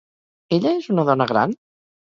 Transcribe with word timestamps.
Ella 0.57 0.73
és 0.79 0.89
una 0.95 1.05
dona 1.13 1.31
gran? 1.35 1.57